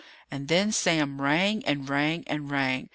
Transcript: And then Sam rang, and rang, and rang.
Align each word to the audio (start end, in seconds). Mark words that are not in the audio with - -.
And 0.31 0.47
then 0.47 0.71
Sam 0.71 1.21
rang, 1.21 1.63
and 1.65 1.87
rang, 1.87 2.23
and 2.25 2.49
rang. 2.49 2.89